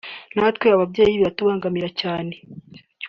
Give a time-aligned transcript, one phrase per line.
[0.35, 2.33] natwe ababyeyi biratubangamira cyane